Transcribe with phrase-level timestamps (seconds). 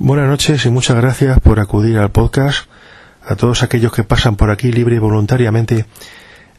[0.00, 2.66] Buenas noches y muchas gracias por acudir al podcast.
[3.28, 5.86] A todos aquellos que pasan por aquí libre y voluntariamente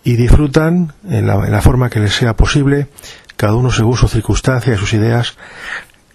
[0.05, 2.87] y disfrutan en la, en la forma que les sea posible,
[3.35, 5.35] cada uno según sus circunstancias y sus ideas,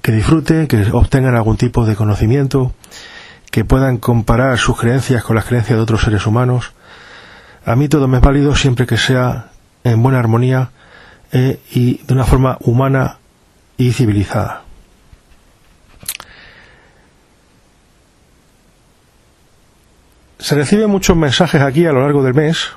[0.00, 2.72] que disfruten, que obtengan algún tipo de conocimiento,
[3.50, 6.72] que puedan comparar sus creencias con las creencias de otros seres humanos.
[7.66, 9.50] A mí todo me es válido siempre que sea
[9.84, 10.70] en buena armonía
[11.32, 13.18] eh, y de una forma humana
[13.76, 14.69] y civilizada.
[20.40, 22.70] Se reciben muchos mensajes aquí a lo largo del mes.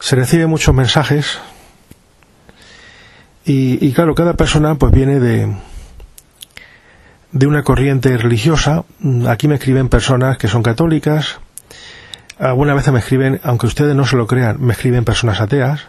[0.00, 1.38] Se reciben muchos mensajes.
[3.44, 5.54] Y, y claro, cada persona pues viene de,
[7.32, 8.84] de una corriente religiosa.
[9.28, 11.38] Aquí me escriben personas que son católicas.
[12.38, 15.82] Algunas veces me escriben, aunque ustedes no se lo crean, me escriben personas ateas.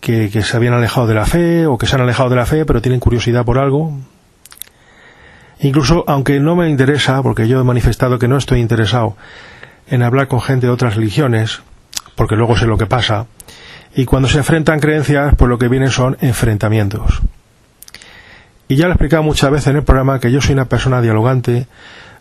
[0.00, 2.46] Que, que se habían alejado de la fe o que se han alejado de la
[2.46, 3.98] fe pero tienen curiosidad por algo
[5.60, 9.16] Incluso, aunque no me interesa, porque yo he manifestado que no estoy interesado
[9.88, 11.62] en hablar con gente de otras religiones,
[12.14, 13.26] porque luego sé lo que pasa,
[13.94, 17.20] y cuando se enfrentan creencias, pues lo que vienen son enfrentamientos.
[18.68, 21.00] Y ya lo he explicado muchas veces en el programa que yo soy una persona
[21.00, 21.66] dialogante,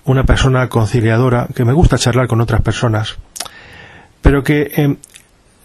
[0.06, 3.18] una persona conciliadora, que me gusta charlar con otras personas,
[4.22, 4.96] pero que eh,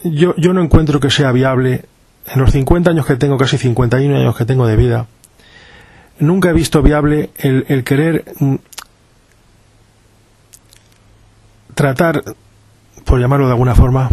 [0.04, 1.84] yo, yo no encuentro que sea viable,
[2.26, 5.06] en los 50 años que tengo, casi 51 años que tengo de vida,
[6.22, 8.54] nunca he visto viable el, querer mm,
[11.74, 12.22] tratar,
[13.04, 14.10] por llamarlo de alguna forma,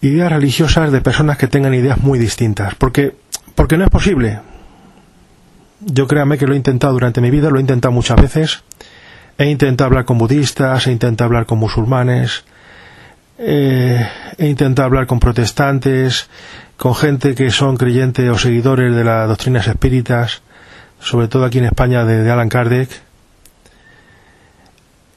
[0.00, 3.14] ideas religiosas de personas que tengan ideas muy distintas, porque,
[3.54, 4.40] porque no es posible.
[5.80, 8.62] Yo créame que lo he intentado durante mi vida, lo he intentado muchas veces.
[9.38, 12.44] He intentado hablar con budistas, he intentado hablar con musulmanes,
[13.38, 14.06] eh,
[14.36, 16.28] he intentado hablar con protestantes,
[16.80, 20.40] con gente que son creyentes o seguidores de las doctrinas espíritas,
[20.98, 22.88] sobre todo aquí en España de, Alan Kardec.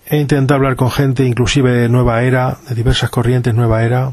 [0.07, 4.11] He intentado hablar con gente inclusive de nueva era, de diversas corrientes nueva era,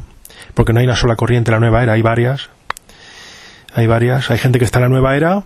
[0.54, 2.50] porque no hay una sola corriente la nueva era, hay varias.
[3.74, 4.30] Hay varias.
[4.30, 5.42] Hay gente que está en la nueva era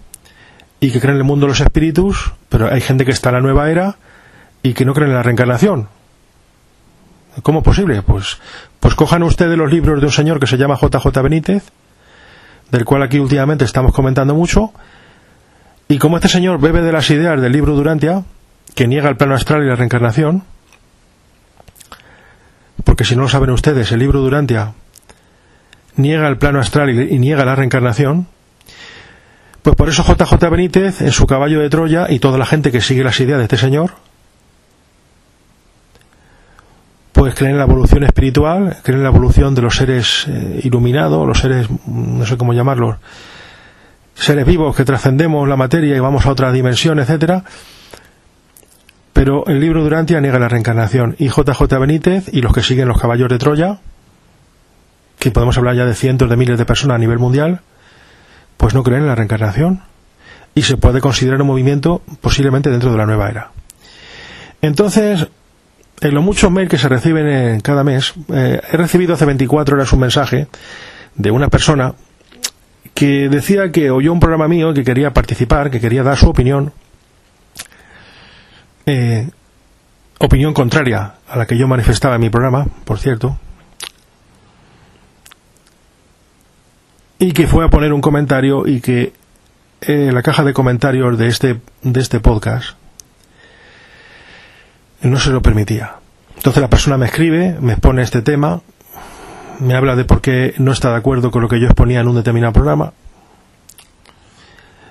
[0.81, 3.37] y que cree en el mundo de los espíritus, pero hay gente que está en
[3.37, 3.97] la nueva era
[4.63, 5.89] y que no cree en la reencarnación.
[7.43, 8.03] ¿Cómo es posible?
[8.03, 8.37] Pues,
[8.79, 11.73] pues cojan ustedes los libros de un señor que se llama JJ Benítez,
[12.75, 14.73] del cual aquí últimamente estamos comentando mucho,
[15.87, 18.25] y como este señor bebe de las ideas del libro Durantia,
[18.75, 20.43] que niega el plano astral y la reencarnación,
[22.83, 24.73] porque si no lo saben ustedes, el libro Durantia
[25.95, 28.27] niega el plano astral y, niega la reencarnación,
[29.63, 32.81] pues por eso JJ Benítez, en su caballo de Troya, y toda la gente que
[32.81, 33.93] sigue las ideas de este señor,
[37.25, 41.27] pues creen en la evolución espiritual, creen en la evolución de los seres eh, iluminados,
[41.27, 42.97] los seres, no sé cómo llamarlos,
[44.15, 47.43] seres vivos que trascendemos la materia y vamos a otra dimensión, etcétera.
[49.15, 51.17] Pero el libro Durantia niega la reencarnación.
[51.19, 53.79] Y JJ Benítez y los que siguen los caballos de Troya,
[55.19, 57.63] que podemos hablar ya de cientos de miles de personas a nivel mundial,
[58.59, 59.81] pues no creen en la reencarnación.
[60.55, 63.51] Y se puede considerar un movimiento posiblemente dentro de la nueva era.
[64.61, 65.27] Entonces,
[66.01, 69.77] en los muchos mails que se reciben en cada mes, eh, he recibido hace 24
[69.77, 70.49] horas un mensaje
[71.15, 71.95] de una persona
[72.95, 76.73] que decía que oyó un programa mío, que quería participar, que quería dar su opinión,
[78.87, 79.31] eh,
[80.19, 83.39] opinión contraria a la que yo manifestaba en mi programa, por cierto,
[87.19, 89.13] y que fue a poner un comentario y que
[89.81, 92.77] eh, la caja de comentarios de este, de este podcast
[95.09, 95.97] no se lo permitía.
[96.37, 98.61] Entonces la persona me escribe, me expone este tema,
[99.61, 102.09] me habla de por qué no está de acuerdo con lo que yo exponía en
[102.09, 102.93] un determinado programa.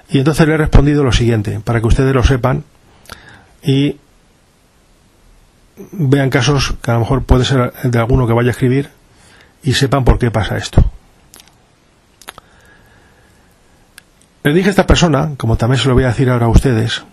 [0.10, 2.63] Y entonces le he respondido lo siguiente, para que ustedes lo sepan
[3.63, 3.98] y
[5.92, 8.89] vean casos que a lo mejor puede ser de alguno que vaya a escribir
[9.63, 10.83] y sepan por qué pasa esto.
[14.44, 17.04] Le dije a esta persona, como también se lo voy a decir ahora a ustedes,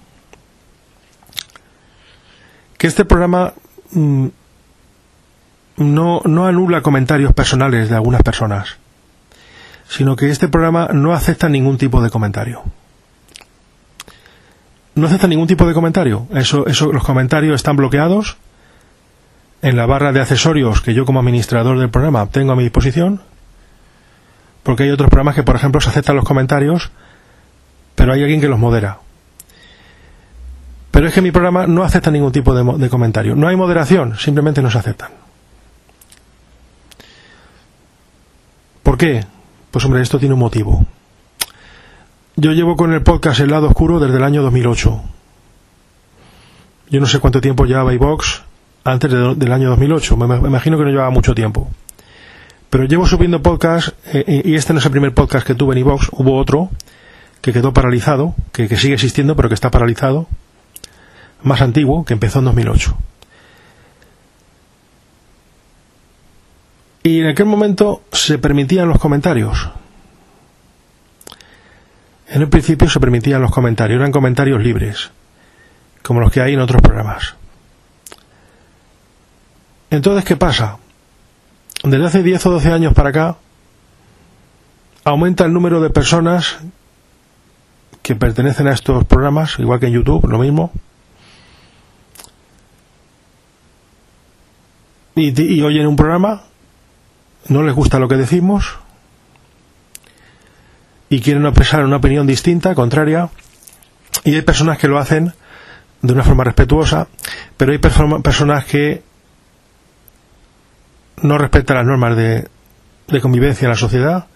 [2.80, 3.52] que este programa
[3.92, 4.28] mm,
[5.76, 8.78] no, no anula comentarios personales de algunas personas,
[9.86, 12.62] sino que este programa no acepta ningún tipo de comentario.
[14.94, 16.26] No acepta ningún tipo de comentario.
[16.32, 18.38] Eso, eso, los comentarios están bloqueados
[19.60, 23.20] en la barra de accesorios que yo como administrador del programa tengo a mi disposición,
[24.62, 26.92] porque hay otros programas que, por ejemplo, se aceptan los comentarios,
[27.94, 29.00] pero hay alguien que los modera.
[31.00, 33.34] Pero es que mi programa no acepta ningún tipo de, comentario.
[33.34, 35.08] No hay moderación, simplemente no se aceptan.
[38.82, 39.24] ¿Por qué?
[39.70, 40.84] Pues hombre, esto tiene un motivo.
[42.36, 45.02] Yo llevo con el podcast El lado oscuro desde el año 2008.
[46.90, 48.42] Yo no sé cuánto tiempo llevaba iVox
[48.84, 50.18] antes del año 2008.
[50.18, 51.70] Me, imagino que no llevaba mucho tiempo.
[52.68, 55.78] Pero llevo subiendo podcast eh, y este no es el primer podcast que tuve en
[55.78, 56.10] iVox.
[56.12, 56.68] Hubo otro
[57.40, 60.28] que quedó paralizado, que sigue existiendo pero que está paralizado.
[61.42, 62.96] Más antiguo, que empezó en 2008.
[67.02, 69.70] Y en aquel momento se permitían los comentarios.
[72.28, 75.10] En un principio se permitían los comentarios, eran comentarios libres,
[76.02, 77.34] como los que hay en otros programas.
[79.90, 80.78] Entonces, ¿qué pasa?
[81.82, 83.36] Desde hace 10 o 12 años para acá,
[85.02, 86.58] aumenta el número de personas
[88.02, 90.72] que pertenecen a estos programas, igual que en YouTube, lo mismo,
[95.14, 96.44] y, y oyen un programa
[97.48, 98.78] no les gusta lo que decimos
[101.08, 103.30] y quieren expresar una opinión distinta, contraria,
[104.24, 105.32] y hay personas que lo hacen
[106.02, 107.08] de una forma respetuosa,
[107.56, 109.02] pero hay personas que
[111.22, 112.48] no respetan las normas de,
[113.20, 114.26] convivencia en la sociedad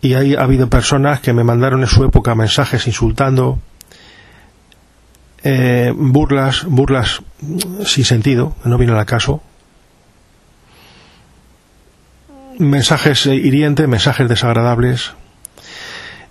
[0.00, 3.60] y hay, ha habido personas que me mandaron en su época mensajes insultando,
[5.44, 7.22] eh, burlas, burlas
[7.84, 9.40] sin sentido, no viene al caso,
[12.62, 15.12] mensajes hirientes, mensajes desagradables.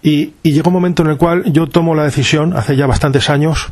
[0.01, 3.69] Y, llegó un momento en el cual yo tomo la decisión, hace ya bastantes años,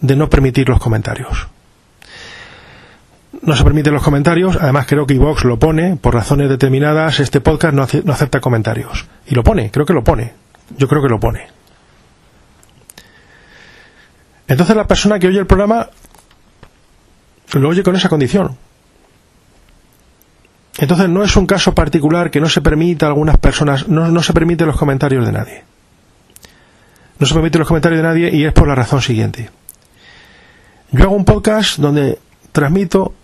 [0.00, 1.48] de no permitir los comentarios.
[3.40, 7.40] No se permiten los comentarios, además creo que iVox lo pone, por razones determinadas, este
[7.40, 9.06] podcast no acepta comentarios.
[9.26, 10.34] Y lo pone, creo que lo pone.
[10.76, 11.48] Yo creo que lo pone.
[14.46, 15.88] Entonces la persona que oye el programa
[17.54, 18.56] lo oye con esa condición.
[20.82, 24.20] Entonces no es un caso particular que no se permita a algunas personas, no, no
[24.20, 25.62] se permite los comentarios de nadie.
[27.20, 29.48] No se permite los comentarios de nadie y es por la razón siguiente.
[30.90, 32.18] Yo hago un podcast donde
[32.50, 33.14] transmito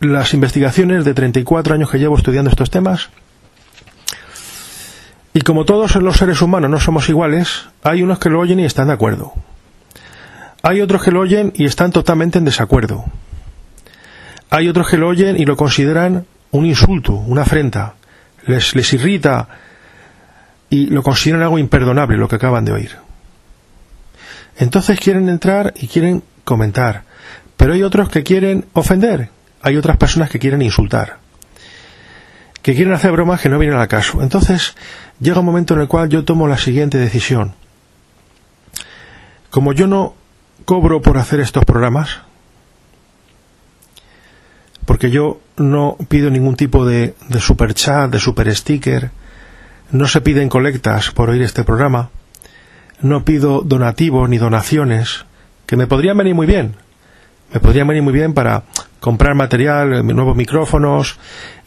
[0.00, 3.08] las investigaciones de 34 años que llevo estudiando estos temas.
[5.32, 8.66] Y como todos los seres humanos no somos iguales, hay unos que lo oyen y
[8.66, 9.32] están de acuerdo.
[10.62, 13.06] Hay otros que lo oyen y están totalmente en desacuerdo.
[14.50, 17.94] Hay otros que lo oyen y lo consideran un insulto, una afrenta,
[18.46, 19.48] les, les irrita
[20.70, 22.96] y lo consideran algo imperdonable lo que acaban de oír.
[24.56, 27.04] Entonces quieren entrar y quieren comentar,
[27.56, 29.30] pero hay otros que quieren ofender,
[29.62, 31.18] hay otras personas que quieren insultar,
[32.62, 34.22] que quieren hacer bromas que no vienen al caso.
[34.22, 34.74] Entonces
[35.20, 37.54] llega un momento en el cual yo tomo la siguiente decisión.
[39.50, 40.14] Como yo no
[40.64, 42.20] cobro por hacer estos programas,
[44.88, 49.10] porque yo no pido ningún tipo de, de super chat, de super sticker,
[49.92, 52.08] no se piden colectas por oír este programa,
[53.02, 55.26] no pido donativos ni donaciones,
[55.66, 56.76] que me podrían venir muy bien,
[57.52, 58.62] me podrían venir muy bien para
[58.98, 61.18] comprar material, nuevos micrófonos,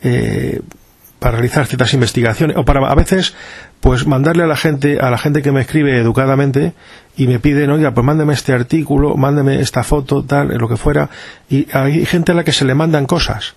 [0.01, 0.59] eh,
[1.21, 3.35] para realizar ciertas investigaciones o para a veces
[3.79, 6.73] pues mandarle a la gente a la gente que me escribe educadamente
[7.15, 11.11] y me piden oiga pues mándeme este artículo mándeme esta foto tal lo que fuera
[11.47, 13.53] y hay gente a la que se le mandan cosas.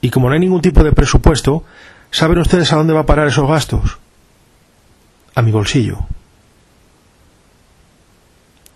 [0.00, 1.62] Y como no hay ningún tipo de presupuesto
[2.10, 3.98] saben ustedes a dónde va a parar esos gastos
[5.34, 6.06] a mi bolsillo.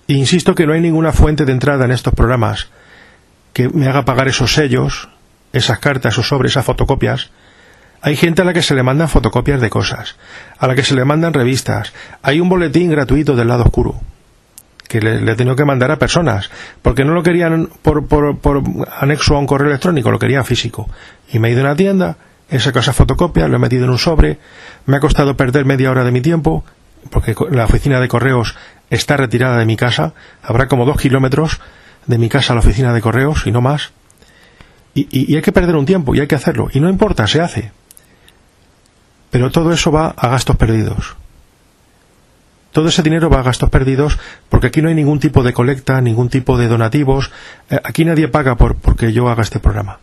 [0.06, 2.68] E insisto que no hay ninguna fuente de entrada en estos programas
[3.54, 5.08] que me haga pagar esos sellos
[5.54, 7.30] esas cartas esos sobres esas fotocopias
[8.02, 10.16] hay gente a la que se le mandan fotocopias de cosas,
[10.58, 11.92] a la que se le mandan revistas.
[12.22, 14.00] Hay un boletín gratuito del lado oscuro
[14.88, 16.50] que le, he tenido que mandar a personas,
[16.82, 18.62] porque no lo querían por, por, por,
[19.00, 20.90] anexo a un correo electrónico, lo querían físico.
[21.32, 22.16] Y me he ido a una tienda,
[22.50, 24.38] he sacado esa fotocopia, lo he metido en un sobre,
[24.84, 26.64] me ha costado perder media hora de mi tiempo,
[27.08, 28.56] porque la oficina de correos
[28.90, 31.60] está retirada de mi casa, habrá como dos kilómetros
[32.06, 33.92] de mi casa a la oficina de correos y no más.
[34.94, 36.68] Y hay que perder un tiempo y hay que hacerlo.
[36.70, 37.72] Y no importa, se hace.
[39.32, 41.16] Pero todo eso va a gastos perdidos.
[42.70, 44.18] Todo ese dinero va a gastos perdidos
[44.50, 47.32] porque aquí no hay ningún tipo de colecta, ningún tipo de donativos.
[47.70, 50.00] Eh, aquí nadie paga por porque yo haga este programa.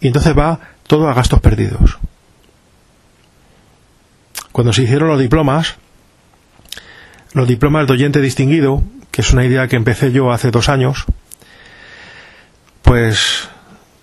[0.00, 1.98] Y entonces va todo a gastos perdidos.
[4.52, 5.76] cuando se hicieron los diplomas,
[7.34, 11.04] los diplomas de oyente distinguido, que es una idea que empecé yo hace dos años,
[12.82, 13.48] pues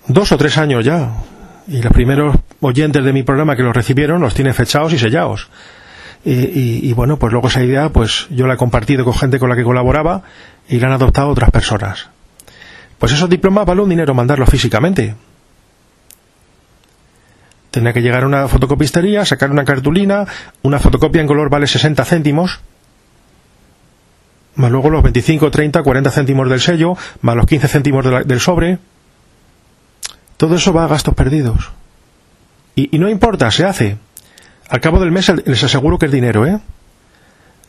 [0.08, 1.12] dos o tres años ya,
[1.68, 5.50] y los primeros oyentes de mi programa que los recibieron los tienen fechados y sellados.
[6.26, 9.56] Y, bueno, pues luego esa idea, pues yo la he compartido con gente con la
[9.56, 10.24] que colaboraba
[10.68, 12.10] y la han adoptado otras personas.
[12.98, 15.16] Pues esos diplomas vale un dinero mandarlos físicamente.
[17.72, 20.26] Tenía que llegar a una fotocopistería, sacar una cartulina,
[20.64, 22.60] una fotocopia en color vale 60 céntimos,
[24.56, 28.80] más luego los 25, 30, 40 céntimos del sello, más los 15 céntimos del sobre.
[30.38, 31.72] Todo eso va a gastos perdidos.
[32.76, 33.98] Y, no importa, se hace.
[34.70, 36.60] Al cabo del mes les aseguro que es dinero, ¿eh?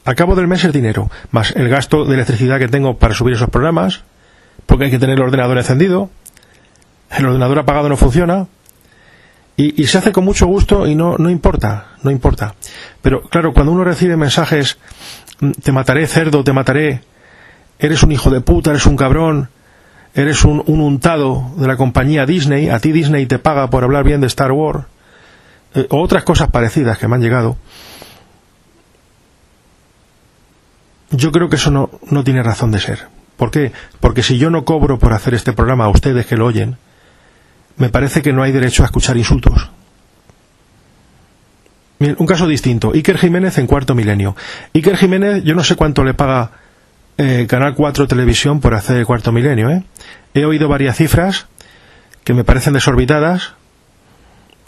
[0.05, 3.35] Al cabo del mes es dinero, más el gasto de electricidad que tengo para subir
[3.35, 4.05] esos programas,
[4.67, 6.11] porque hay que tener el ordenador encendido,
[7.11, 8.47] el ordenador apagado no funciona,
[9.61, 12.55] y, se hace con mucho gusto y no, no importa, no importa.
[13.03, 14.79] Pero claro, cuando uno recibe mensajes,
[15.41, 17.03] mm, te mataré cerdo, te mataré,
[17.79, 19.51] eres un hijo de puta, eres un cabrón,
[20.15, 24.21] eres un, untado de la compañía Disney, a ti Disney te paga por hablar bien
[24.21, 24.85] de Star Wars,
[25.75, 27.57] eh, o otras cosas parecidas que me han llegado,
[31.11, 33.07] yo creo que eso no, no tiene razón de ser.
[33.37, 33.73] ¿Por qué?
[34.01, 36.77] Porque si yo no cobro por hacer este programa a ustedes que lo oyen,
[37.77, 39.71] me parece que no hay derecho a escuchar insultos.
[42.01, 42.91] un caso distinto.
[42.93, 44.35] Iker Jiménez en cuarto milenio.
[44.75, 46.51] Iker Jiménez, yo no sé cuánto le paga
[47.19, 49.71] eh, Canal 4 Televisión por hacer el cuarto milenio.
[49.71, 49.83] ¿eh?
[50.35, 51.47] He oído varias cifras
[52.25, 53.55] que me parecen desorbitadas,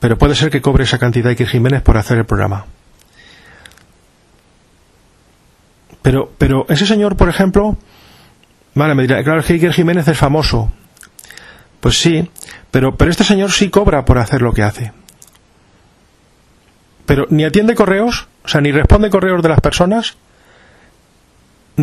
[0.01, 2.67] pero puede ser que cobre esa cantidad Iker Jiménez por hacer el programa.
[6.03, 7.77] Pero, pero ese señor, por ejemplo,
[8.75, 10.73] vale, me dirá, claro, que Iker Jiménez es famoso.
[11.81, 12.31] Pues sí,
[12.71, 14.93] pero, pero este señor sí cobra por hacer lo que hace.
[17.07, 20.17] Pero ni atiende correos, o sea, ni responde correos de las personas,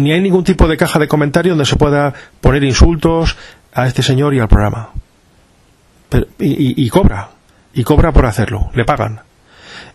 [0.04, 3.38] ni hay ningún tipo de caja de comentario donde se pueda poner insultos
[3.74, 4.90] a este señor y al programa.
[6.40, 7.30] y, cobra,
[7.74, 9.22] y cobra por hacerlo, le pagan.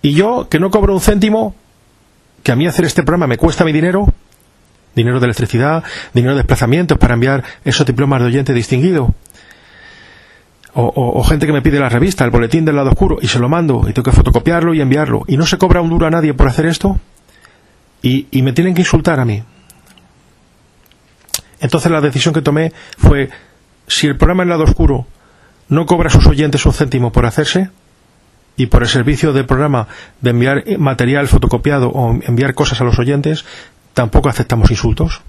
[0.03, 1.55] Y yo, que no cobro un céntimo,
[2.43, 4.07] que a mí hacer este programa me cuesta mi dinero,
[4.95, 5.83] dinero de electricidad,
[6.13, 9.15] dinero de desplazamientos para enviar esos diplomas de oyente distinguido,
[10.75, 13.49] o, gente que me pide la revista, el boletín del lado oscuro, y se lo
[13.49, 16.33] mando, y tengo que fotocopiarlo y enviarlo, y no se cobra un duro a nadie
[16.33, 16.99] por hacer esto,
[18.01, 19.43] y, y me tienen que insultar a mí.
[21.63, 23.31] Entonces la decisión que tomé fue,
[23.87, 25.07] si el programa en lado oscuro
[25.69, 27.71] no cobra a sus oyentes un céntimo por hacerse,
[28.57, 29.89] y por el servicio del programa
[30.21, 33.45] de enviar material fotocopiado o enviar cosas a los oyentes,
[33.95, 35.23] tampoco aceptamos insultos.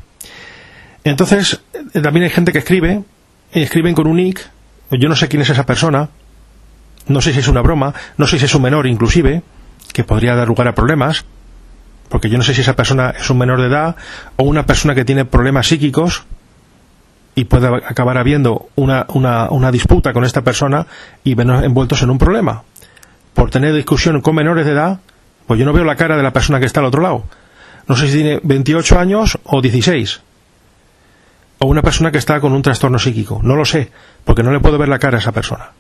[1.04, 1.62] Entonces,
[1.94, 3.04] eh, también hay gente que escribe,
[3.52, 4.50] escriben con un nick,
[4.92, 6.10] yo no sé quién es esa persona,
[7.08, 9.42] no sé si es una broma, no sé si es un menor inclusive,
[9.94, 11.26] que podría dar lugar a problemas,
[12.14, 13.96] porque yo no sé si esa persona es un menor de edad
[14.36, 16.26] o una persona que tiene problemas psíquicos
[17.34, 20.86] y puede acabar habiendo una, una, una disputa con esta persona
[21.24, 22.66] y envueltos en un problema.
[23.34, 25.00] Por tener discusión con menores de edad,
[25.48, 27.24] pues yo no veo la cara de la persona que está al otro lado.
[27.88, 30.22] No sé si tiene 28 años o 16
[31.58, 33.40] o una persona que está con un trastorno psíquico.
[33.42, 33.90] No lo sé,
[34.24, 35.72] porque no le puedo ver la cara a esa persona.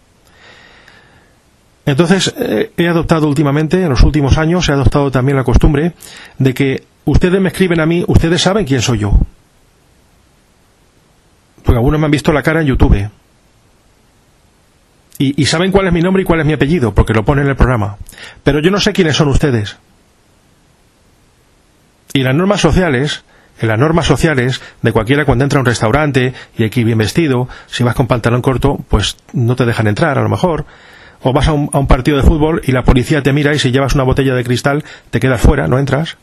[1.86, 5.94] Entonces, eh, he adoptado últimamente, en los últimos años, he adoptado también la costumbre
[6.38, 9.20] de que ustedes me escriben a mí, ustedes saben quién soy yo.
[11.64, 13.10] Porque algunos me han visto la cara en YouTube.
[15.20, 17.48] Y, saben cuál es mi nombre y cuál es mi apellido, porque lo pone en
[17.48, 17.98] el programa.
[18.44, 19.78] Pero yo no sé quiénes son ustedes.
[22.14, 23.24] Y las normas sociales
[23.62, 27.48] en las normas sociales de cualquiera cuando entra a un restaurante y ir bien vestido,
[27.68, 30.66] si vas con pantalón corto, pues no te dejan entrar a lo mejor.
[31.24, 33.96] O vas a un, partido de fútbol y la policía te mira y si llevas
[33.96, 36.18] una botella de cristal te quedas fuera, no entras.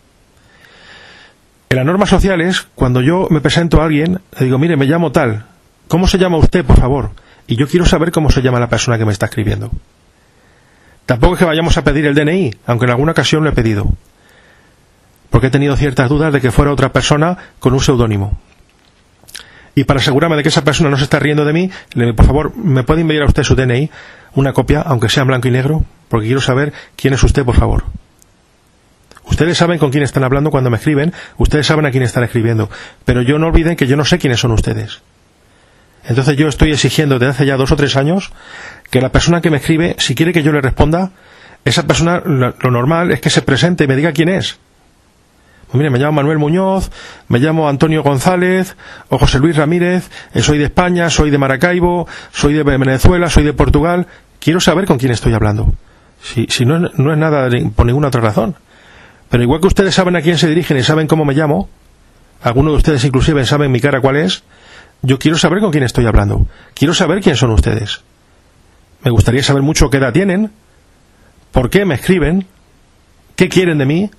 [1.71, 5.13] En las normas sociales, cuando yo me presento a alguien, le digo, mire, me llamo
[5.13, 5.47] tal,
[5.89, 7.11] ¿cómo se llama usted, por favor?
[7.47, 9.71] Y yo quiero saber cómo se llama la persona que me está escribiendo.
[11.07, 13.91] Tampoco es que vayamos a pedir el DNI, aunque en alguna ocasión lo he pedido
[15.31, 18.37] porque he tenido ciertas dudas de que fuera otra persona con un seudónimo.
[19.75, 22.27] Y para asegurarme de que esa persona no se está riendo de mí, le, por
[22.27, 23.91] favor, ¿me puede enviar a usted su DNI,
[24.35, 25.85] una copia, aunque sea en blanco y negro?
[26.09, 27.85] Porque quiero saber quién es usted, por favor.
[29.25, 32.69] Ustedes saben con quién están hablando cuando me escriben, ustedes saben a quién están escribiendo,
[33.05, 35.03] pero yo no olviden que yo no sé quiénes son ustedes.
[36.05, 38.33] Entonces yo estoy exigiendo desde hace ya dos o tres años
[38.91, 41.13] que la persona que me escribe, si quiere que yo le responda,
[41.65, 44.59] esa persona lo normal es que se presente y me diga quién es.
[45.71, 46.91] Pues mire, me llamo Manuel Muñoz,
[47.29, 48.77] me llamo Antonio González
[49.09, 53.45] o José Luis Ramírez, eh, soy de España, soy de Maracaibo, soy de Venezuela, soy
[53.45, 54.09] de Portugal.
[54.41, 55.73] Quiero saber con quién estoy hablando.
[56.23, 58.57] Si, no, no es nada por ninguna otra razón.
[59.29, 61.69] Pero igual que ustedes saben a quién se dirigen y saben cómo me llamo,
[62.43, 64.43] algunos de ustedes inclusive saben mi cara cuál es,
[65.03, 66.49] yo quiero saber con quién estoy hablando.
[66.75, 68.03] Quiero saber quién son ustedes.
[69.05, 70.51] Me gustaría saber mucho qué edad tienen,
[71.53, 72.49] por qué me escriben,
[73.37, 74.11] qué quieren de mí.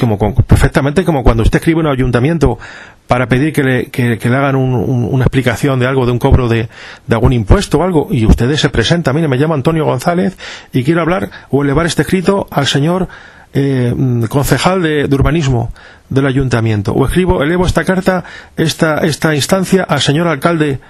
[0.00, 2.58] Como, perfectamente como cuando usted escribe en un ayuntamiento
[3.06, 6.68] para pedir que le, hagan una explicación de algo, de un cobro de,
[7.10, 10.38] algún impuesto o algo, y ustedes se presentan, mire, me llamo Antonio González
[10.72, 13.08] y quiero hablar o elevar este escrito al señor
[13.52, 13.94] eh,
[14.28, 15.72] concejal de, urbanismo
[16.08, 18.24] del ayuntamiento, o escribo, elevo esta carta,
[18.56, 20.80] esta, esta instancia al señor alcalde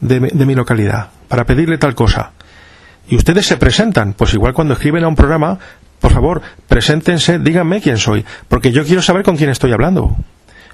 [0.00, 2.32] de, de mi localidad, para pedirle tal cosa.
[3.08, 5.58] Y ustedes se presentan, pues igual cuando escriben a un programa,
[6.02, 10.16] por favor, preséntense, díganme quién soy, porque yo quiero saber con quién estoy hablando.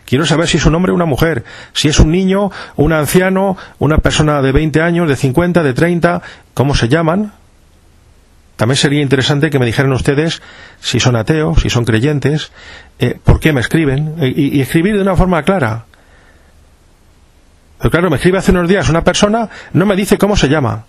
[0.06, 1.44] Quiero saber si es un hombre o una mujer,
[1.74, 6.22] si es un niño, un anciano, una persona de 20 años, de 50, de 30,
[6.54, 7.32] cómo se llaman,
[8.56, 10.40] también sería interesante que me dijeran ustedes
[10.80, 12.50] si son ateos, si son creyentes,
[12.98, 15.84] eh, por qué me escriben, eh, y, escribir de una forma clara.
[17.76, 20.86] Pero claro, me escribe hace unos días una persona, no me dice cómo se llama,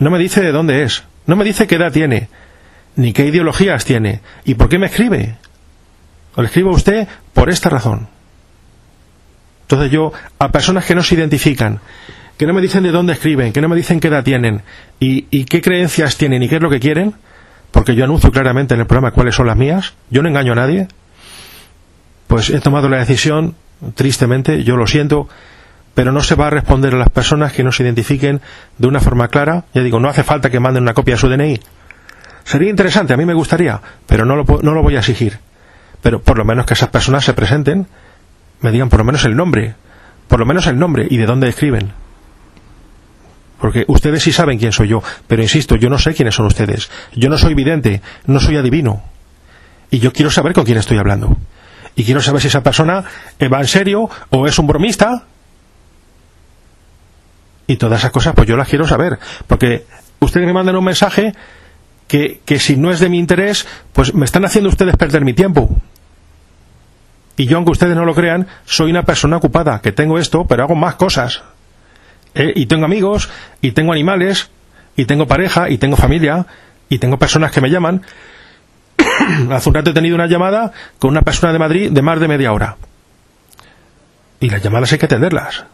[0.00, 2.28] no me dice de dónde es, no me dice qué edad tiene,
[2.96, 5.36] ni qué ideologías tiene, y por qué me escribe.
[6.34, 8.08] O le escribo a usted por esta razón.
[9.62, 11.80] Entonces yo, a personas que no se identifican,
[12.36, 14.62] que no me dicen de dónde escriben, que no me dicen qué edad tienen
[15.00, 17.14] y, qué creencias tienen y qué es lo que quieren,
[17.70, 20.56] porque yo anuncio claramente en el programa cuáles son las mías, yo no engaño a
[20.56, 20.88] nadie,
[22.26, 23.54] pues he tomado la decisión,
[23.94, 25.28] tristemente, yo lo siento,
[25.94, 28.40] pero no se va a responder a las personas que no se identifiquen
[28.76, 29.64] de una forma clara.
[29.72, 31.58] Ya digo, no hace falta que manden una copia de su DNI.
[32.46, 35.40] Sería interesante, a mí me gustaría, pero no lo, no lo voy a exigir.
[36.00, 37.88] Pero por lo menos que esas personas se presenten,
[38.60, 39.74] me digan por lo menos el nombre,
[40.28, 41.90] por lo menos el nombre y de dónde escriben.
[43.60, 46.88] Porque ustedes sí saben quién soy yo, pero insisto, yo no sé quiénes son ustedes.
[47.16, 49.02] Yo no soy vidente, no soy adivino.
[49.90, 51.36] Y yo quiero saber con quién estoy hablando.
[51.96, 53.02] Y quiero saber si esa persona
[53.52, 55.24] va en serio o es un bromista.
[57.66, 59.18] Y todas esas cosas, pues yo las quiero saber.
[59.48, 59.84] Porque
[60.20, 61.34] ustedes me mandan un mensaje
[62.08, 65.34] que, que si no es de mi interés, pues me están haciendo ustedes perder mi
[65.34, 65.76] tiempo.
[67.36, 70.62] Y yo, aunque ustedes no lo crean, soy una persona ocupada, que tengo esto, pero
[70.62, 71.42] hago más cosas.
[72.34, 73.28] Eh, y tengo amigos,
[73.60, 74.50] y tengo animales,
[74.96, 76.46] y tengo pareja, y tengo familia,
[76.88, 78.02] y tengo personas que me llaman.
[79.50, 82.28] Hace un rato he tenido una llamada con una persona de Madrid de más de
[82.28, 82.76] media hora.
[84.40, 85.64] Y las llamadas hay que atenderlas.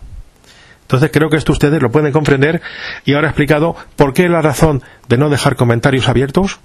[0.92, 2.60] Entonces creo que esto ustedes lo pueden comprender
[3.06, 6.60] y ahora he explicado por qué la razón de no dejar comentarios abiertos.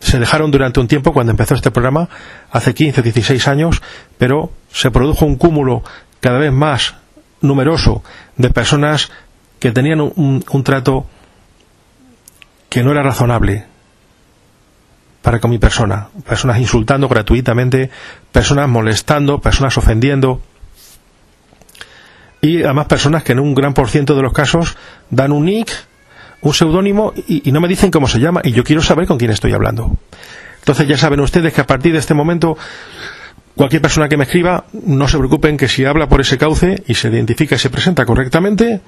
[0.00, 2.08] Se dejaron durante un tiempo cuando empezó este programa,
[2.50, 3.82] hace 15, 16 años,
[4.16, 5.82] pero se produjo un cúmulo
[6.20, 6.94] cada vez más
[7.42, 8.02] numeroso
[8.38, 9.10] de personas
[9.58, 11.04] que tenían un, trato
[12.70, 13.66] que no era razonable
[15.20, 16.08] para con mi persona.
[16.26, 17.90] Personas insultando gratuitamente,
[18.32, 20.40] personas molestando, personas ofendiendo.
[22.40, 24.76] Y además personas que en un gran por ciento de los casos
[25.10, 25.72] dan un nick,
[26.40, 29.18] un seudónimo y, y, no me dicen cómo se llama y yo quiero saber con
[29.18, 29.96] quién estoy hablando.
[30.60, 32.56] Entonces ya saben ustedes que a partir de este momento
[33.58, 36.94] Cualquier persona que me escriba, no se preocupen que si habla por ese cauce y
[36.94, 38.80] se identifica y se presenta correctamente,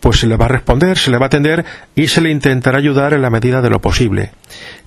[0.00, 1.64] pues se le va a responder, se le va a atender
[1.94, 4.32] y se le intentará ayudar en la medida de lo posible.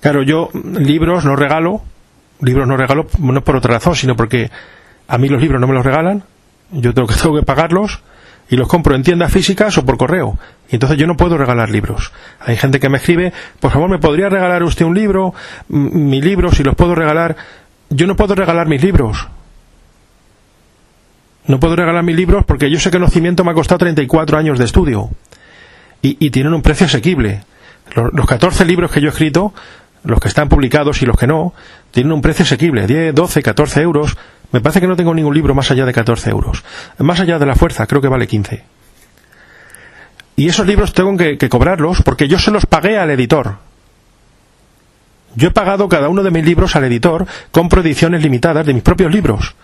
[0.00, 1.80] Claro, yo libros no regalo,
[2.42, 4.50] libros no regalo no por otra razón, sino porque
[5.08, 6.22] a mí los libros no me los regalan,
[6.70, 8.02] yo tengo que, tengo que pagarlos
[8.50, 10.38] y los compro en tiendas físicas o por correo.
[10.68, 12.12] Y entonces yo no puedo regalar libros.
[12.40, 15.32] Hay gente que me escribe, por favor, ¿me podría regalar usted un libro?
[15.68, 17.36] Mi libro, si los puedo regalar
[17.90, 19.28] yo no puedo regalar mis libros.
[21.46, 24.38] No puedo regalar mis libros porque yo sé que el conocimiento me ha costado 34
[24.38, 25.10] años de estudio
[26.00, 27.42] y, tienen un precio asequible.
[27.94, 29.52] Los, los, 14 libros que yo he escrito,
[30.04, 31.52] los que están publicados y los que no,
[31.90, 34.16] tienen un precio asequible, 10, 12, 14 euros.
[34.52, 36.64] Me parece que no tengo ningún libro más allá de 14 euros.
[36.98, 38.64] Más allá de la fuerza, creo que vale 15.
[40.36, 43.58] Y esos libros tengo que, cobrarlos porque yo se los pagué al editor.
[45.36, 48.82] Yo he pagado cada uno de mis libros al editor, compro ediciones limitadas de mis
[48.82, 49.54] propios libros,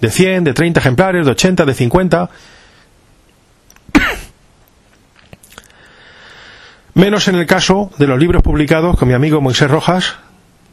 [0.00, 2.30] de 100, de 30 ejemplares, de 80, de 50.
[6.94, 10.16] Menos en el caso de los libros publicados con mi amigo Moisés Rojas,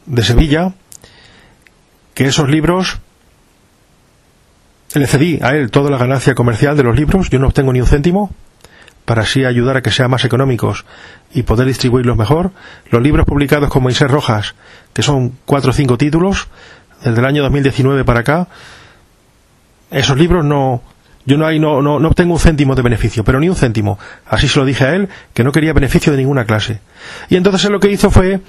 [0.06, 0.74] de Sevilla,
[2.12, 3.00] que esos libros
[5.00, 7.80] le cedí a él toda la ganancia comercial de los libros, yo no obtengo ni
[7.80, 8.30] un céntimo,
[9.04, 10.84] para así ayudar a que sean más económicos
[11.32, 12.52] y poder distribuirlos mejor.
[12.90, 14.54] Los libros publicados con Moisés Rojas,
[14.92, 16.48] que son cuatro o cinco títulos,
[17.02, 18.48] desde el año 2019 para acá,
[19.90, 20.82] esos libros no,
[21.26, 23.98] yo no, hay, no, no, no obtengo un céntimo de beneficio, pero ni un céntimo.
[24.26, 26.80] Así se lo dije a él, que no quería beneficio de ninguna clase.
[27.28, 28.40] Y entonces él lo que hizo fue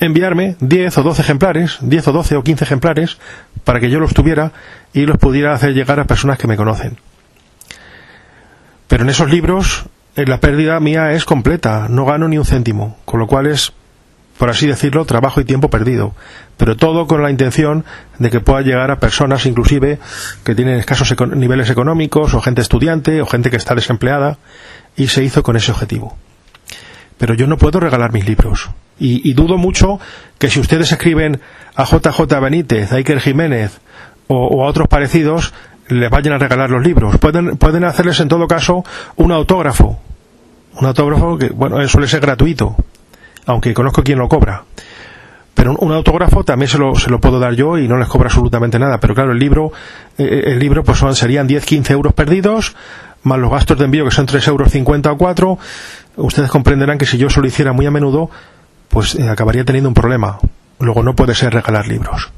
[0.00, 3.18] enviarme 10 o 12 ejemplares, 10 o 12 o 15 ejemplares,
[3.64, 4.52] para que yo los tuviera
[4.92, 6.98] y los pudiera hacer llegar a personas que me conocen.
[8.88, 9.84] Pero en esos libros
[10.16, 13.72] eh, la pérdida mía es completa, no gano ni un céntimo, con lo cual es,
[14.38, 16.14] por así decirlo, trabajo y tiempo perdido.
[16.56, 17.84] Pero todo con la intención
[18.18, 19.98] de que pueda llegar a personas, inclusive,
[20.44, 24.38] que tienen escasos niveles económicos, o gente estudiante, o gente que está desempleada,
[24.96, 26.16] y se hizo con ese objetivo.
[27.16, 28.70] Pero yo no puedo regalar mis libros.
[29.00, 29.98] Y, dudo mucho
[30.38, 31.40] que si ustedes escriben
[31.74, 33.80] a JJ Benítez, a Iker Jiménez
[34.28, 35.54] o, a otros parecidos,
[35.88, 37.18] les vayan a regalar los libros.
[37.18, 38.84] Pueden, pueden hacerles en todo caso
[39.16, 39.98] un autógrafo.
[40.74, 42.76] Un autógrafo que, bueno, suele ser gratuito,
[43.46, 44.64] aunque conozco quien lo cobra.
[45.54, 48.28] Pero un, autógrafo también se lo, se lo, puedo dar yo y no les cobra
[48.28, 48.98] absolutamente nada.
[48.98, 49.72] Pero claro, el libro,
[50.16, 52.76] eh, eh, el libro pues son, serían 10-15 euros perdidos,
[53.24, 55.58] más los gastos de envío que son 3,50 euros o 4.
[56.16, 58.30] Ustedes comprenderán que si yo eso lo hiciera muy a menudo,
[58.90, 60.38] pues eh, acabaría teniendo un problema.
[60.78, 62.30] Luego no puede ser regalar libros.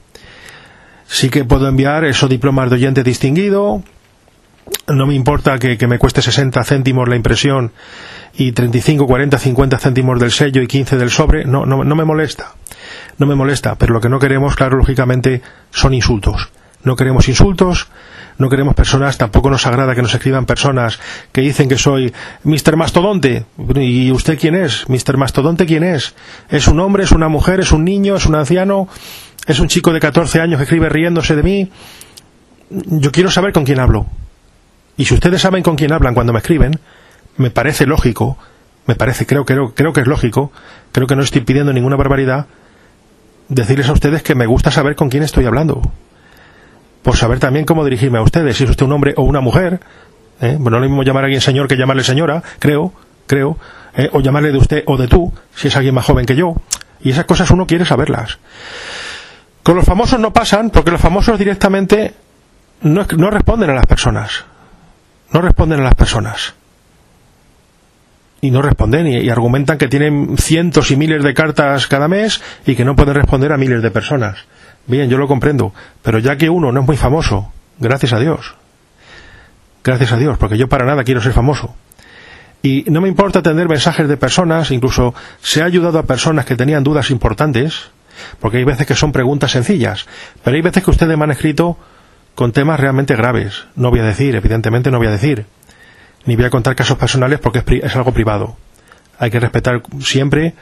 [1.07, 3.83] Sí que puedo enviar esos diplomas de oyente distinguido.
[4.87, 7.73] No me importa que, me cueste 60 céntimos la impresión
[8.35, 11.45] y 35, 40, 50 céntimos del sello y 15 del sobre.
[11.45, 12.55] No, no, no me molesta.
[13.19, 13.75] No me molesta.
[13.77, 16.51] Pero lo que no queremos, claro, lógicamente, son insultos.
[16.85, 17.89] No queremos insultos,
[18.43, 20.99] no queremos personas, tampoco nos agrada que nos escriban personas
[21.31, 22.77] que dicen que soy Mr.
[22.77, 23.47] Mastodonte.
[23.77, 24.89] ¿Y usted quién es?
[24.89, 25.17] ¿Mr.
[25.17, 26.15] Mastodonte quién es?
[26.51, 28.89] ¿Es un hombre, es una mujer, es un niño, es un anciano?
[29.47, 31.71] ¿Es un chico de 14 años que escribe riéndose de mí?
[32.69, 34.07] Yo quiero saber con quién hablo.
[34.97, 36.81] Y si ustedes saben con quién hablan cuando me escriben,
[37.37, 38.39] me parece lógico,
[38.87, 40.51] me parece, creo, creo, creo que es lógico,
[40.91, 42.47] creo que no estoy pidiendo ninguna barbaridad,
[43.49, 45.81] decirles a ustedes que me gusta saber con quién estoy hablando
[47.03, 49.81] por saber también cómo dirigirme a ustedes, si es usted un hombre o una mujer.
[50.41, 50.57] ¿eh?
[50.59, 52.93] Bueno, no lo mismo llamar a alguien señor que llamarle señora, creo,
[53.27, 53.59] creo,
[53.97, 54.09] ¿eh?
[54.13, 56.55] o llamarle de usted o de tú, si es alguien más joven que yo.
[57.01, 58.39] Y esas cosas uno quiere saberlas.
[59.63, 62.15] Con los famosos no pasan, porque los famosos directamente
[62.83, 64.45] no, no responden a las personas.
[65.33, 66.55] No responden a las personas.
[68.41, 72.43] Y no responden y, y argumentan que tienen cientos y miles de cartas cada mes
[72.67, 74.47] y que no pueden responder a miles de personas.
[74.87, 78.55] Bien, yo lo comprendo, pero ya que uno no es muy famoso, gracias a Dios.
[79.85, 81.75] Gracias a Dios, porque yo para nada quiero ser famoso.
[82.63, 86.55] Y no me importa atender mensajes de personas, incluso se ha ayudado a personas que
[86.55, 87.91] tenían dudas importantes,
[88.39, 90.07] porque hay veces que son preguntas sencillas,
[90.45, 91.77] pero hay veces que ustedes me han escrito
[92.37, 93.65] con temas realmente graves.
[93.75, 95.47] No voy a decir, evidentemente no voy a decir,
[96.25, 98.57] ni voy a contar casos personales porque es, es algo privado.
[99.19, 100.55] Hay que respetar siempre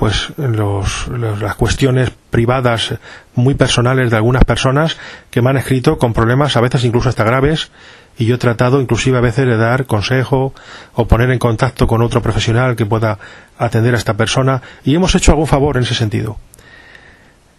[0.00, 2.94] pues los, las cuestiones privadas
[3.34, 4.96] muy personales de algunas personas
[5.30, 7.70] que me han escrito con problemas a veces incluso hasta graves
[8.16, 10.54] y yo he tratado inclusive a veces de dar consejo
[10.94, 13.18] o poner en contacto con otro profesional que pueda
[13.58, 16.38] atender a esta persona y hemos hecho algún favor en ese sentido.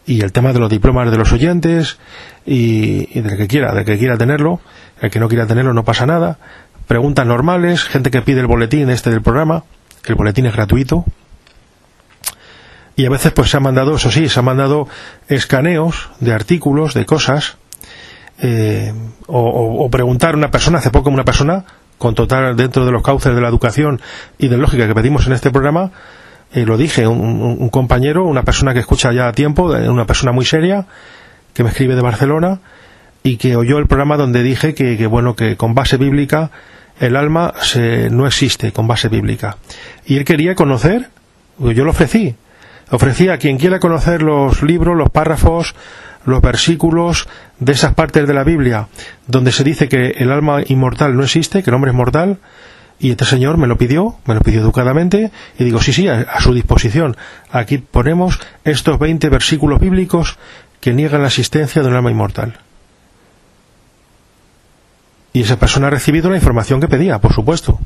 [0.08, 2.00] Y el tema de los diplomas de los oyentes
[2.44, 4.62] y, y del que quiera, del que quiera tenerlo,
[5.00, 6.40] el que no quiera tenerlo no pasa nada,
[6.88, 9.64] preguntas normales, gente que pide el boletín este del programa,
[10.06, 11.06] el boletín es gratuito,
[13.02, 14.88] y a veces pues se ha mandado, eso sí, se han mandado
[15.28, 17.58] escaneos de artículos, de cosas,
[18.40, 18.94] eh,
[19.26, 21.66] o, preguntar a una persona, hace poco una persona,
[21.98, 24.00] con total dentro de los cauces de la educación
[24.38, 25.92] y de lógica que pedimos en este programa,
[26.54, 30.46] eh, lo dije, un, compañero, una persona que escucha ya a tiempo, una persona muy
[30.46, 30.86] seria,
[31.56, 32.60] que me escribe de Barcelona,
[33.24, 36.52] y que oyó el programa donde dije que, que bueno, que con base bíblica
[37.00, 39.58] el alma se, no existe con base bíblica.
[40.06, 41.10] Y él quería conocer,
[41.58, 42.36] yo lo ofrecí,
[42.92, 45.76] Ofrecía a quien quiera conocer los libros, los párrafos,
[46.26, 47.28] los versículos
[47.60, 48.88] de esas partes de la Biblia
[49.28, 52.38] donde se dice que el alma inmortal no existe, que el hombre es mortal,
[53.00, 56.40] y este señor me lo pidió, me lo pidió educadamente, y digo, sí, sí, a,
[56.40, 57.18] su disposición.
[57.52, 60.38] Aquí ponemos estos 20 versículos bíblicos
[60.80, 62.60] que niegan la existencia de un alma inmortal.
[65.34, 67.80] Y esa persona ha recibido la información que pedía, por supuesto.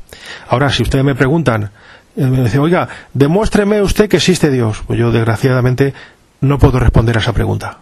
[0.48, 1.70] Ahora, si ustedes me preguntan,
[2.16, 4.82] me dice, oiga, demuéstreme usted que existe Dios.
[4.86, 5.94] Pues yo, desgraciadamente,
[6.40, 7.78] no puedo responder a esa pregunta.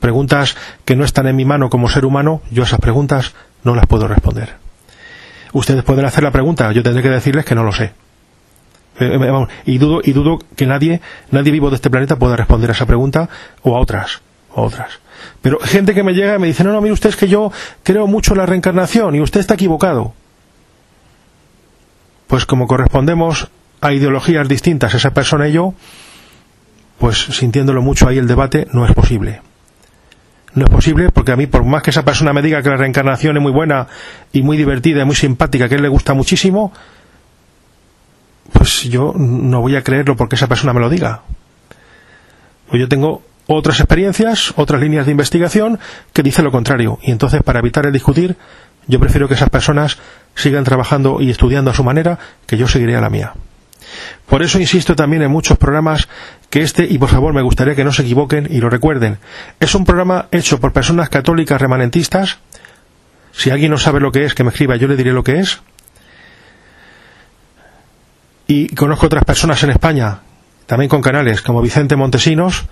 [0.00, 3.86] Preguntas que no están en mi mano como ser humano, yo esas preguntas no las
[3.86, 4.54] puedo responder.
[5.52, 7.92] Ustedes pueden hacer la pregunta, yo tendré que decirles que no lo sé.
[8.98, 12.70] Eh, eh, y dudo, y dudo que nadie, nadie vivo de este planeta pueda responder
[12.70, 13.28] a esa pregunta
[13.62, 14.22] o a otras,
[14.54, 15.00] o a otras.
[15.42, 17.52] Pero gente que me llega y me dice, no, no, mire usted es que yo
[17.82, 20.14] creo mucho en la reencarnación y usted está equivocado
[22.30, 25.74] pues como correspondemos a ideologías distintas esa persona y yo,
[27.00, 29.42] pues sintiéndolo mucho ahí el debate, no es posible.
[30.54, 32.76] No es posible porque a mí, por más que esa persona me diga que la
[32.76, 33.88] reencarnación es muy buena
[34.32, 36.72] y muy divertida y muy simpática, que a él le gusta muchísimo,
[38.52, 41.22] pues yo no voy a creerlo porque esa persona me lo diga.
[42.68, 45.80] Pues yo tengo otras experiencias, otras líneas de investigación
[46.12, 47.00] que dicen lo contrario.
[47.02, 48.36] Y entonces, para evitar el discutir,
[48.90, 49.98] yo prefiero que esas personas
[50.34, 53.32] sigan trabajando y estudiando a su manera, que yo seguiré a la mía.
[54.26, 56.08] Por eso insisto también en muchos programas
[56.50, 59.18] que este, y por favor me gustaría que no se equivoquen y lo recuerden,
[59.58, 62.38] es un programa hecho por personas católicas remanentistas.
[63.32, 65.38] Si alguien no sabe lo que es, que me escriba, yo le diré lo que
[65.38, 65.60] es.
[68.46, 70.18] Y conozco otras personas en España,
[70.66, 72.66] también con canales, como Vicente Montesinos,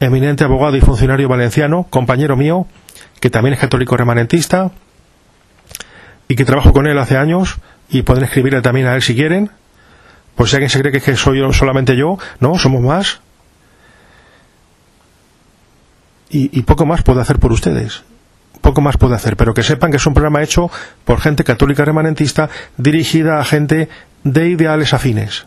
[0.00, 2.66] eminente abogado y funcionario valenciano, compañero mío,
[3.20, 4.70] que también es católico remanentista,
[6.32, 7.58] y que trabajo con él hace años,
[7.90, 9.50] y pueden escribirle también a él si quieren,
[10.34, 13.20] por si alguien se cree que soy solamente yo, no, somos más.
[16.30, 18.02] Y, y poco más puedo hacer por ustedes
[18.62, 20.70] poco más puedo hacer, pero que sepan que es un programa hecho
[21.04, 23.88] por gente católica remanentista dirigida a gente
[24.22, 25.46] de ideales afines.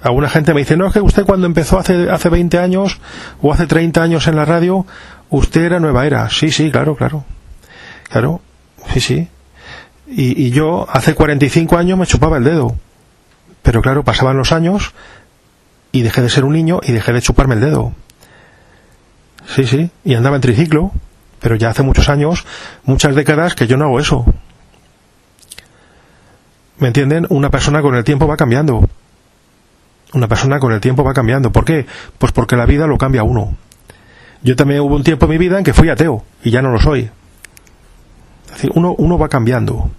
[0.00, 3.00] Alguna gente me dice, no, es que usted cuando empezó hace, hace 20 años
[3.42, 4.86] o hace 30 años en la radio,
[5.28, 6.30] usted era nueva era.
[6.30, 7.26] Sí, sí, claro, claro.
[8.08, 8.40] Claro,
[8.94, 9.28] sí, sí.
[10.06, 12.76] Y, yo hace 45 años me chupaba el dedo.
[13.62, 14.92] Pero claro, pasaban los años
[15.92, 17.92] y dejé de ser un niño y dejé de chuparme el dedo.
[19.46, 20.92] Sí, sí, y andaba en triciclo,
[21.40, 22.44] pero ya hace muchos años,
[22.84, 24.26] muchas décadas que yo no hago eso.
[26.78, 27.26] ¿Me entienden?
[27.30, 28.88] Una persona con el tiempo va cambiando.
[30.12, 31.50] Una persona con el tiempo va cambiando.
[31.50, 31.86] ¿Por qué?
[32.18, 33.56] Pues porque la vida lo cambia uno.
[34.42, 36.70] Yo también hubo un tiempo en mi vida en que fui ateo y ya no
[36.70, 37.10] lo soy.
[38.74, 39.90] Uno, uno va cambiando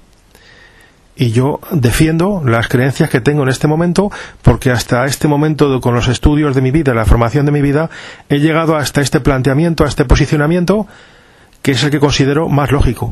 [1.15, 5.95] y yo defiendo las creencias que tengo en este momento porque hasta este momento con
[5.95, 7.89] los estudios de mi vida, la formación de mi vida,
[8.29, 10.87] he llegado hasta este planteamiento, a este posicionamiento
[11.61, 13.11] que es el que considero más lógico.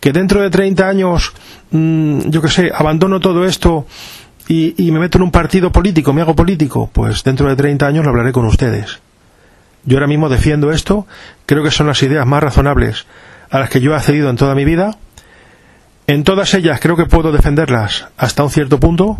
[0.00, 1.32] Que dentro de 30 años,
[1.70, 3.86] mm, yo qué sé, abandono todo esto
[4.48, 7.86] y, y me meto en un partido político, me hago político, pues dentro de 30
[7.86, 9.00] años lo hablaré con ustedes.
[9.84, 11.06] Yo ahora mismo defiendo esto,
[11.46, 13.06] creo que son las ideas más razonables
[13.50, 14.96] a las que yo he accedido en toda mi vida,
[16.06, 19.16] en todas ellas creo que puedo defenderlas hasta un cierto punto.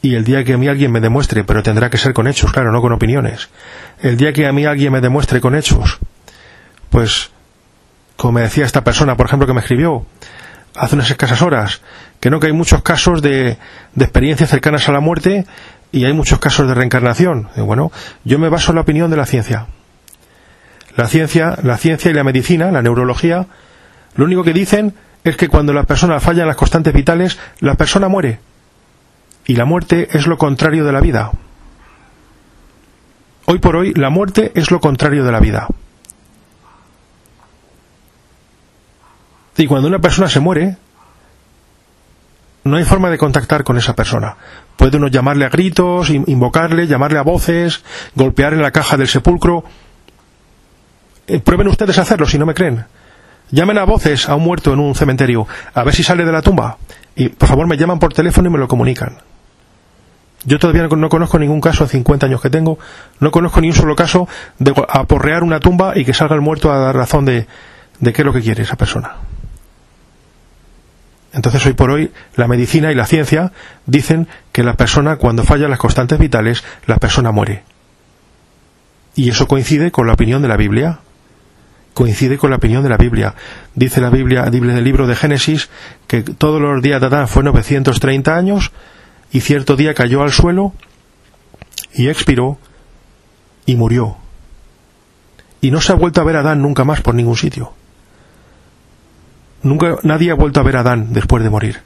[0.00, 2.52] Y el día que a mí alguien me demuestre, pero tendrá que ser con hechos,
[2.52, 3.50] claro, no con opiniones.
[4.00, 5.98] El día que a mí alguien me demuestre con hechos,
[6.90, 7.30] pues,
[8.16, 10.06] como me decía esta persona, por ejemplo, que me escribió
[10.74, 11.82] hace unas escasas horas,
[12.18, 13.58] que no que hay muchos casos de,
[13.94, 15.44] de experiencias cercanas a la muerte
[15.92, 17.50] y hay muchos casos de reencarnación.
[17.58, 17.92] bueno,
[18.24, 19.66] yo me baso en la opinión de la ciencia.
[20.96, 23.46] La ciencia, la ciencia y la medicina, la neurología,
[24.14, 27.74] lo único que dicen es que cuando la persona falla en las constantes vitales, la
[27.74, 28.40] persona muere.
[29.46, 31.32] Y la muerte es lo contrario de la vida.
[33.46, 35.68] Hoy por hoy, la muerte es lo contrario de la vida.
[39.56, 40.76] Y cuando una persona se muere,
[42.64, 44.36] no hay forma de contactar con esa persona.
[44.76, 47.82] Puede uno llamarle a gritos, invocarle, llamarle a voces,
[48.14, 49.64] golpear en la caja del sepulcro.
[51.26, 52.84] Eh, prueben ustedes a hacerlo si no me creen.
[53.50, 56.42] Llamen a voces a un muerto en un cementerio, a ver si sale de la
[56.42, 56.78] tumba.
[57.14, 59.18] Y por favor me llaman por teléfono y me lo comunican.
[60.44, 62.78] Yo todavía no conozco ningún caso, en 50 años que tengo,
[63.20, 64.26] no conozco ni un solo caso
[64.58, 67.46] de aporrear una tumba y que salga el muerto a dar razón de,
[68.02, 69.16] qué es lo que quiere esa persona.
[71.32, 73.52] Entonces hoy por hoy la medicina y la ciencia
[73.86, 77.62] dicen que la persona cuando falla las constantes vitales, la persona muere.
[79.14, 80.98] Y eso coincide con la opinión de la Biblia
[81.94, 83.34] coincide con la opinión de la Biblia.
[83.74, 85.68] Dice la Biblia, del libro de Génesis,
[86.06, 88.72] que todos los días de Adán fue 930 años
[89.30, 90.72] y cierto día cayó al suelo
[91.94, 92.58] y expiró
[93.66, 94.16] y murió.
[95.60, 97.72] Y no se ha vuelto a ver a Adán nunca más por ningún sitio.
[99.62, 101.82] Nunca, nadie ha vuelto a ver a Adán después de morir.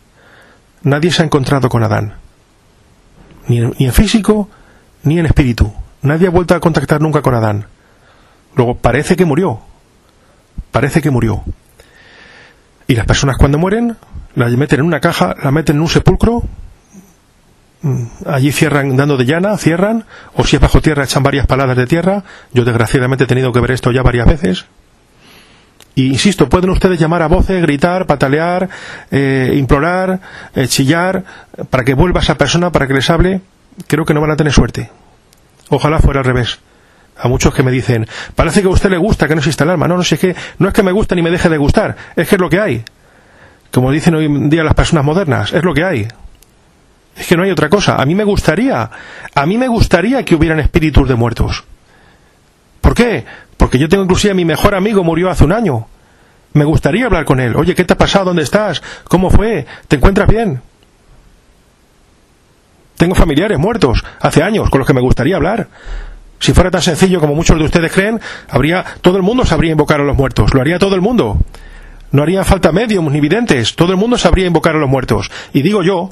[0.82, 2.14] Nadie se ha encontrado con Adán.
[3.48, 4.48] Ni ni en físico,
[5.02, 5.72] ni en espíritu.
[6.02, 7.66] Nadie ha vuelto a contactar nunca con Adán.
[8.54, 9.60] Luego parece que murió,
[10.76, 11.42] parece que murió.
[12.86, 13.96] Y las personas cuando mueren,
[14.34, 16.42] la meten en una caja, la meten en un sepulcro,
[17.80, 21.78] mm, allí cierran dando de llana, cierran, o si es bajo tierra echan varias paladas
[21.78, 22.24] de tierra.
[22.52, 24.66] Yo desgraciadamente he tenido que ver esto ya varias veces.
[25.94, 28.68] Y insisto, pueden ustedes llamar a voces, gritar, patalear,
[29.10, 30.20] eh, implorar,
[30.54, 31.24] eh, chillar,
[31.70, 33.40] para que vuelva esa persona, para que les hable.
[33.86, 34.90] Creo que no van a tener suerte.
[35.70, 36.60] Ojalá fuera al revés
[37.18, 39.70] a muchos que me dicen, parece que a usted le gusta que no exista el
[39.70, 39.88] alma.
[39.88, 42.28] No, no, sé que no es que me guste ni me deje de gustar, es
[42.28, 42.84] que es lo que hay.
[43.72, 46.08] Como dicen hoy en día las personas modernas, es lo que hay.
[47.16, 47.96] Es que no hay otra cosa.
[47.96, 48.90] A mí me gustaría,
[49.34, 51.64] a mí me gustaría que hubieran espíritus de muertos.
[52.80, 53.24] ¿Por qué?
[53.56, 55.86] Porque yo tengo inclusive a mi mejor amigo murió hace un año.
[56.52, 57.56] Me gustaría hablar con él.
[57.56, 58.26] Oye, ¿qué te ha pasado?
[58.26, 58.82] ¿Dónde estás?
[59.08, 59.66] ¿Cómo fue?
[59.88, 60.60] ¿Te encuentras bien?
[62.96, 65.68] Tengo familiares muertos hace años con los que me gustaría hablar.
[66.38, 70.00] Si fuera tan sencillo como muchos de ustedes creen, habría todo el mundo sabría invocar
[70.00, 71.38] a los muertos, lo haría todo el mundo.
[72.12, 75.30] No haría falta mediums ni videntes, todo el mundo sabría invocar a los muertos.
[75.52, 76.10] Y digo yo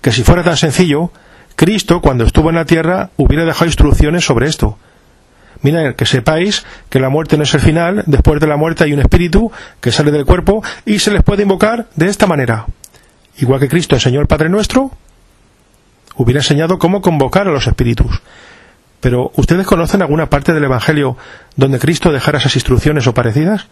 [0.00, 1.10] que si fuera tan sencillo,
[1.56, 4.78] Cristo, cuando estuvo en la tierra, hubiera dejado instrucciones sobre esto.
[5.62, 8.92] Mira, que sepáis que la muerte no es el final, después de la muerte hay
[8.92, 12.66] un espíritu que sale del cuerpo y se les puede invocar de esta manera.
[13.38, 14.90] Igual que Cristo enseñó el Padre Nuestro,
[16.16, 18.20] hubiera enseñado cómo convocar a los espíritus.
[19.04, 21.18] Pero, ¿ustedes conocen alguna parte del Evangelio
[21.56, 23.66] donde Cristo dejara esas instrucciones o parecidas?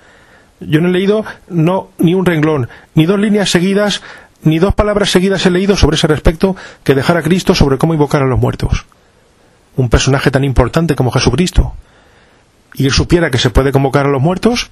[0.61, 4.03] Yo no he leído no ni un renglón, ni dos líneas seguidas,
[4.43, 8.23] ni dos palabras seguidas he leído sobre ese respecto que dejara Cristo sobre cómo invocar
[8.23, 8.85] a los muertos.
[9.75, 11.73] Un personaje tan importante como Jesucristo.
[12.75, 14.71] Y él supiera que se puede convocar a los muertos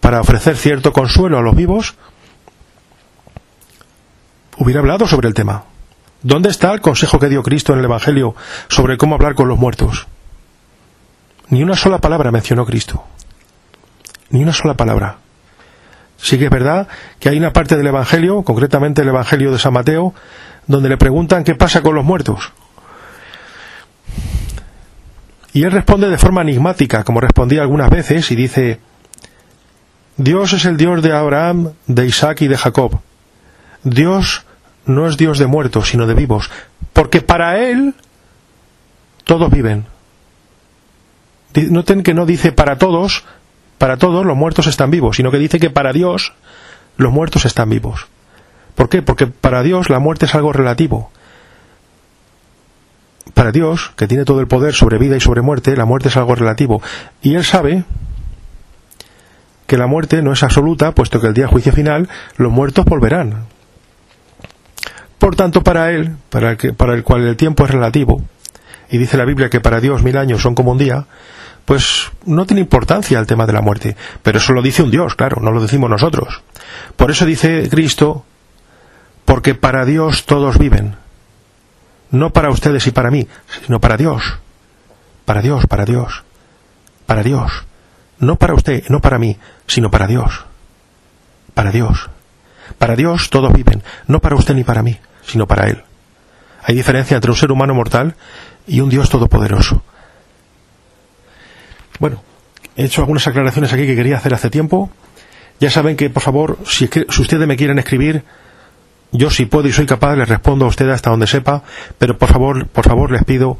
[0.00, 1.94] para ofrecer cierto consuelo a los vivos,
[4.58, 5.62] hubiera hablado sobre el tema.
[6.22, 8.34] ¿Dónde está el consejo que dio Cristo en el Evangelio
[8.68, 10.06] sobre cómo hablar con los muertos?
[11.48, 13.04] Ni una sola palabra mencionó Cristo.
[14.30, 15.18] Ni una sola palabra.
[16.16, 16.86] Sí que es verdad
[17.18, 20.14] que hay una parte del Evangelio, concretamente el Evangelio de San Mateo,
[20.68, 22.52] donde le preguntan qué pasa con los muertos.
[25.52, 28.80] Y él responde de forma enigmática, como respondía algunas veces, y dice,
[30.16, 33.00] Dios es el Dios de Abraham, de Isaac y de Jacob.
[33.82, 34.46] Dios
[34.86, 36.50] no es Dios de muertos, sino de vivos,
[36.92, 37.94] porque para Él
[39.24, 39.86] todos viven.
[41.54, 43.24] Noten que no dice para todos,
[43.78, 46.32] para todos los muertos están vivos, sino que dice que para Dios
[46.96, 48.06] los muertos están vivos.
[48.74, 49.02] ¿Por qué?
[49.02, 51.10] Porque para Dios la muerte es algo relativo.
[53.34, 56.16] Para Dios, que tiene todo el poder sobre vida y sobre muerte, la muerte es
[56.16, 56.82] algo relativo.
[57.22, 57.84] Y Él sabe
[59.66, 63.46] que la muerte no es absoluta, puesto que el día juicio final los muertos volverán.
[65.22, 68.24] Por tanto, para él, para el, que, para el cual el tiempo es relativo,
[68.90, 71.06] y dice la Biblia que para Dios mil años son como un día,
[71.64, 73.96] pues no tiene importancia el tema de la muerte.
[74.24, 76.42] Pero eso lo dice un Dios, claro, no lo decimos nosotros.
[76.96, 78.24] Por eso dice Cristo,
[79.24, 80.96] porque para Dios todos viven.
[82.10, 83.28] No para ustedes y para mí,
[83.64, 84.40] sino para Dios.
[85.24, 86.24] Para Dios, para Dios.
[87.06, 87.64] Para Dios.
[88.18, 90.46] No para usted, no para mí, sino para Dios.
[91.54, 92.10] Para Dios.
[92.76, 95.82] Para Dios todos viven, no para usted ni para mí sino para Él.
[96.64, 98.14] Hay diferencia entre un ser humano mortal
[98.66, 99.82] y un Dios todopoderoso.
[101.98, 102.22] Bueno,
[102.76, 104.90] he hecho algunas aclaraciones aquí que quería hacer hace tiempo.
[105.60, 108.24] Ya saben que, por favor, si, si ustedes me quieren escribir,
[109.12, 111.62] yo si puedo y soy capaz les respondo a ustedes hasta donde sepa,
[111.98, 113.58] pero por favor, por favor les pido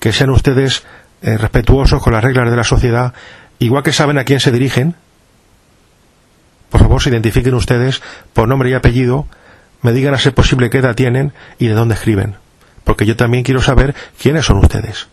[0.00, 0.82] que sean ustedes
[1.22, 3.14] eh, respetuosos con las reglas de la sociedad,
[3.60, 4.96] igual que saben a quién se dirigen.
[6.68, 8.02] Por favor, se identifiquen ustedes
[8.32, 9.26] por nombre y apellido
[9.82, 12.36] me digan a ser posible qué edad tienen y de dónde escriben,
[12.84, 15.08] porque yo también quiero saber quiénes son ustedes.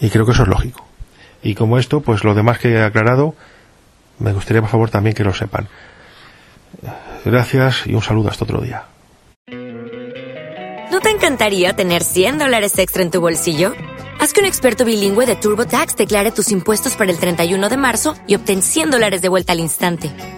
[0.00, 0.86] Y creo que eso es lógico.
[1.42, 3.34] Y como esto, pues lo demás que he aclarado,
[4.18, 5.68] me gustaría por favor también que lo sepan.
[7.24, 8.84] Gracias y un saludo hasta otro día.
[10.90, 13.74] ¿No te encantaría tener 100 dólares extra en tu bolsillo?
[14.20, 18.16] Haz que un experto bilingüe de TurboTax declare tus impuestos para el 31 de marzo
[18.26, 20.37] y obtén 100 dólares de vuelta al instante.